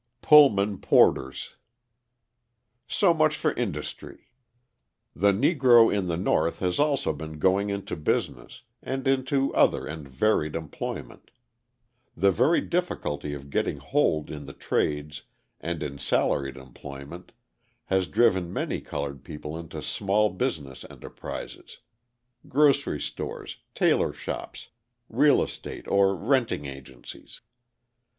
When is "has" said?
6.57-6.79, 17.85-18.07